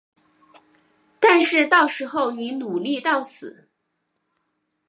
[1.19, 3.69] 但是到时候你努力到死